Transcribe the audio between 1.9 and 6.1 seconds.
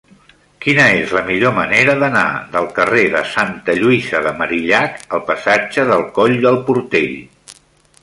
d'anar del carrer de Santa Lluïsa de Marillac al passatge del